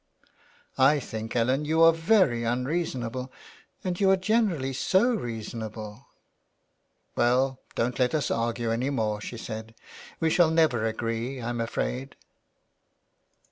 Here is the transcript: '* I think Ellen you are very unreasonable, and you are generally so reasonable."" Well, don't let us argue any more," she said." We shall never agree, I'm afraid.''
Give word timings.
'* 0.47 0.53
I 0.79 0.99
think 0.99 1.35
Ellen 1.35 1.63
you 1.65 1.83
are 1.83 1.93
very 1.93 2.43
unreasonable, 2.43 3.31
and 3.83 3.99
you 3.99 4.09
are 4.09 4.15
generally 4.17 4.73
so 4.73 5.13
reasonable."" 5.13 6.07
Well, 7.15 7.59
don't 7.75 7.99
let 7.99 8.15
us 8.15 8.31
argue 8.31 8.71
any 8.71 8.89
more," 8.89 9.21
she 9.21 9.37
said." 9.37 9.75
We 10.19 10.31
shall 10.31 10.49
never 10.49 10.87
agree, 10.87 11.39
I'm 11.39 11.61
afraid.'' 11.61 12.15